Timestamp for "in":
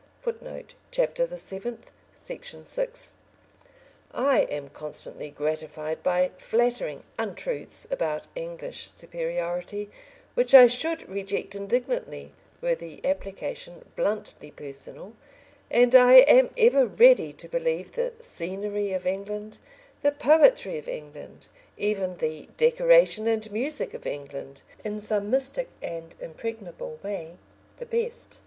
24.83-24.99